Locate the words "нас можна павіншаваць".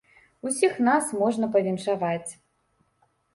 0.87-2.31